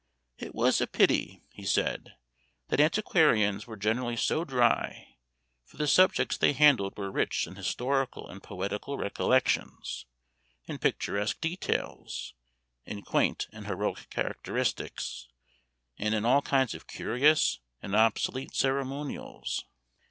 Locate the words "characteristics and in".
14.09-16.25